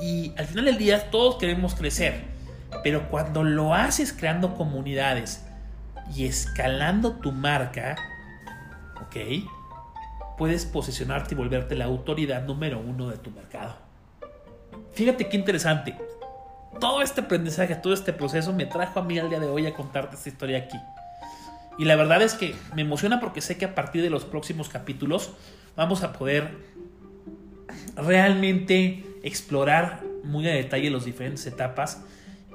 Y 0.00 0.32
al 0.36 0.46
final 0.46 0.66
del 0.66 0.78
día 0.78 1.10
todos 1.10 1.36
queremos 1.36 1.74
crecer, 1.74 2.24
pero 2.82 3.08
cuando 3.08 3.44
lo 3.44 3.74
haces 3.74 4.12
creando 4.12 4.54
comunidades 4.54 5.44
y 6.14 6.26
escalando 6.26 7.12
tu 7.12 7.32
marca, 7.32 7.96
¿ok? 9.00 9.16
Puedes 10.36 10.66
posicionarte 10.66 11.34
y 11.34 11.36
volverte 11.36 11.74
la 11.74 11.84
autoridad 11.84 12.44
número 12.44 12.80
uno 12.80 13.08
de 13.08 13.18
tu 13.18 13.30
mercado. 13.30 13.76
Fíjate 14.92 15.28
qué 15.28 15.36
interesante. 15.36 15.96
Todo 16.80 17.02
este 17.02 17.20
aprendizaje, 17.20 17.74
todo 17.76 17.92
este 17.92 18.12
proceso 18.12 18.52
me 18.52 18.66
trajo 18.66 19.00
a 19.00 19.04
mí 19.04 19.18
al 19.18 19.28
día 19.28 19.40
de 19.40 19.46
hoy 19.46 19.66
a 19.66 19.74
contarte 19.74 20.16
esta 20.16 20.28
historia 20.28 20.58
aquí. 20.58 20.78
Y 21.78 21.84
la 21.84 21.96
verdad 21.96 22.22
es 22.22 22.34
que 22.34 22.54
me 22.74 22.82
emociona 22.82 23.20
porque 23.20 23.40
sé 23.40 23.56
que 23.56 23.64
a 23.64 23.74
partir 23.74 24.02
de 24.02 24.10
los 24.10 24.24
próximos 24.24 24.68
capítulos 24.68 25.32
vamos 25.76 26.02
a 26.02 26.12
poder 26.12 26.50
realmente 27.96 29.04
explorar 29.22 30.02
muy 30.22 30.48
a 30.48 30.52
detalle 30.52 30.90
las 30.90 31.04
diferentes 31.04 31.46
etapas 31.46 32.02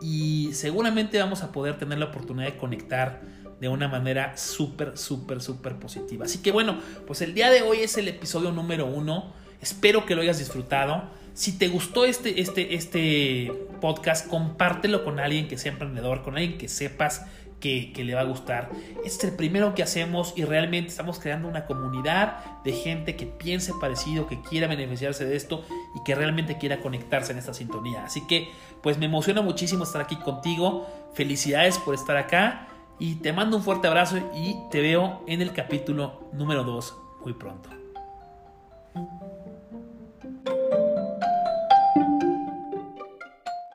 y 0.02 0.52
seguramente 0.54 1.20
vamos 1.20 1.44
a 1.44 1.52
poder 1.52 1.78
tener 1.78 2.00
la 2.00 2.06
oportunidad 2.06 2.48
de 2.48 2.58
conectar 2.58 3.22
de 3.60 3.68
una 3.68 3.88
manera 3.88 4.38
súper, 4.38 4.98
súper, 4.98 5.42
súper 5.42 5.76
positiva. 5.76 6.26
Así 6.26 6.40
que 6.40 6.52
bueno, 6.52 6.80
pues 7.08 7.22
el 7.22 7.34
día 7.34 7.50
de 7.50 7.62
hoy 7.62 7.80
es 7.80 7.98
el 7.98 8.08
episodio 8.08 8.52
número 8.52 8.86
uno. 8.86 9.34
Espero 9.62 10.06
que 10.06 10.16
lo 10.16 10.22
hayas 10.22 10.40
disfrutado. 10.40 11.04
Si 11.34 11.58
te 11.58 11.68
gustó 11.68 12.06
este, 12.06 12.42
este, 12.42 12.76
este 12.76 13.52
podcast, 13.82 14.28
compártelo 14.28 15.04
con 15.04 15.20
alguien 15.20 15.48
que 15.48 15.58
sea 15.58 15.72
emprendedor, 15.72 16.24
con 16.24 16.36
alguien 16.36 16.58
que 16.58 16.68
sepas 16.68 17.26
que, 17.60 17.92
le 17.96 18.16
va 18.16 18.22
a 18.22 18.26
gustar. 18.26 18.70
Este 19.06 19.26
es 19.28 19.32
el 19.32 19.38
primero 19.38 19.76
que 19.76 19.84
hacemos 19.84 20.34
y 20.36 20.46
realmente 20.46 20.90
estamos 20.90 21.20
creando 21.20 21.48
una 21.48 21.66
comunidad 21.66 22.62
de 22.64 22.72
gente 22.72 23.16
que 23.16 23.26
piense 23.26 23.74
parecido, 23.80 24.28
que 24.28 24.42
quiera 24.42 24.68
beneficiarse 24.68 25.26
de 25.26 25.36
esto 25.36 25.66
y 25.96 26.04
que 26.04 26.16
realmente 26.16 26.58
quiera 26.58 26.80
conectarse 26.80 27.32
en 27.32 27.38
esta 27.38 27.54
sintonía. 27.54 28.06
Así 28.06 28.26
que 28.28 28.50
pues 28.82 28.98
me 28.98 29.06
emociona 29.06 29.42
muchísimo 29.42 29.84
estar 29.84 30.02
aquí 30.02 30.16
contigo. 30.18 30.88
Felicidades 31.14 31.78
por 31.80 31.96
estar 31.96 32.18
acá 32.18 32.68
y 33.00 33.16
te 33.16 33.34
mando 33.34 33.58
un 33.58 33.64
fuerte 33.64 33.88
abrazo 33.88 34.18
y 34.36 34.58
te 34.70 34.82
veo 34.82 35.24
en 35.28 35.42
el 35.42 35.54
capítulo 35.54 36.30
número 36.34 36.64
2 36.64 36.98
muy 37.24 37.34
pronto. 37.34 37.70